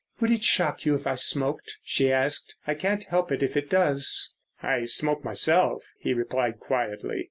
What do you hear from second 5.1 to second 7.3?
myself," he replied quietly.